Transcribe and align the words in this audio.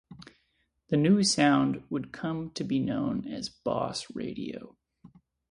The 0.87 0.97
new 0.97 1.21
sound 1.21 1.83
would 1.91 2.11
come 2.11 2.49
to 2.55 2.63
be 2.63 2.79
known 2.79 3.27
as 3.27 3.49
Boss 3.49 4.07
Radio. 4.15 4.75